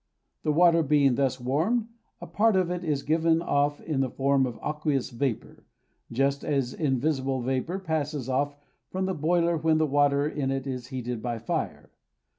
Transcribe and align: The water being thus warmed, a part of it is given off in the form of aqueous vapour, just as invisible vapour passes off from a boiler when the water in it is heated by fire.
The 0.41 0.51
water 0.51 0.81
being 0.81 1.13
thus 1.13 1.39
warmed, 1.39 1.87
a 2.21 2.25
part 2.25 2.55
of 2.55 2.71
it 2.71 2.83
is 2.83 3.03
given 3.03 3.39
off 3.39 3.79
in 3.79 3.99
the 4.01 4.09
form 4.09 4.47
of 4.47 4.57
aqueous 4.65 5.11
vapour, 5.11 5.63
just 6.11 6.43
as 6.43 6.73
invisible 6.73 7.43
vapour 7.43 7.77
passes 7.77 8.27
off 8.27 8.57
from 8.89 9.07
a 9.07 9.13
boiler 9.13 9.57
when 9.57 9.77
the 9.77 9.85
water 9.85 10.27
in 10.27 10.49
it 10.49 10.65
is 10.65 10.87
heated 10.87 11.21
by 11.21 11.37
fire. 11.37 11.91